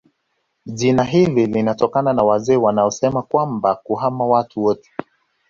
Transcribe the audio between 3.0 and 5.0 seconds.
kwamba kuhama watu wote